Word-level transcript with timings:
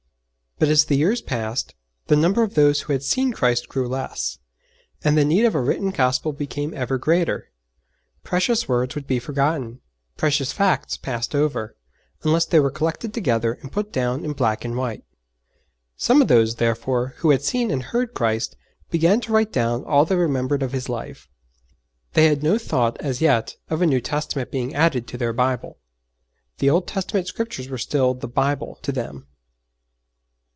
But 0.59 0.69
as 0.69 0.85
the 0.85 0.95
years 0.95 1.23
passed, 1.23 1.73
the 2.05 2.15
number 2.15 2.43
of 2.43 2.53
those 2.53 2.81
who 2.81 2.93
had 2.93 3.01
seen 3.01 3.31
Christ 3.31 3.67
grew 3.67 3.87
less, 3.87 4.37
and 5.03 5.17
the 5.17 5.25
need 5.25 5.43
of 5.43 5.55
a 5.55 5.59
written 5.61 5.89
Gospel 5.89 6.33
became 6.33 6.71
ever 6.75 6.99
greater. 6.99 7.49
Precious 8.23 8.67
words 8.69 8.93
would 8.93 9.07
be 9.07 9.17
forgotten, 9.17 9.81
precious 10.17 10.53
facts 10.53 10.97
passed 10.97 11.33
over, 11.33 11.75
unless 12.21 12.45
they 12.45 12.59
were 12.59 12.69
collected 12.69 13.11
together 13.11 13.53
and 13.63 13.71
put 13.71 13.91
down 13.91 14.23
in 14.23 14.33
black 14.33 14.63
and 14.63 14.77
white. 14.77 15.03
Some 15.97 16.21
of 16.21 16.27
those, 16.27 16.57
therefore, 16.57 17.15
who 17.17 17.31
had 17.31 17.41
seen 17.41 17.71
and 17.71 17.81
heard 17.81 18.13
Christ 18.13 18.55
began 18.91 19.19
to 19.21 19.31
write 19.31 19.51
down 19.51 19.83
all 19.85 20.05
they 20.05 20.15
remembered 20.15 20.61
of 20.61 20.73
His 20.73 20.87
life. 20.87 21.27
They 22.13 22.25
had 22.27 22.43
no 22.43 22.59
thought, 22.59 22.97
as 23.01 23.19
yet, 23.19 23.55
of 23.71 23.81
a 23.81 23.87
New 23.87 23.99
Testament 23.99 24.51
being 24.51 24.75
added 24.75 25.07
to 25.07 25.17
their 25.17 25.33
Bible; 25.33 25.79
the 26.59 26.69
Old 26.69 26.85
Testament 26.85 27.25
Scriptures 27.25 27.67
were 27.67 27.79
still 27.79 28.13
the 28.13 28.27
'Bible' 28.27 28.77
to 28.83 28.91
them. 28.91 29.25